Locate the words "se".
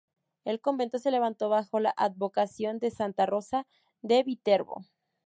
0.97-1.11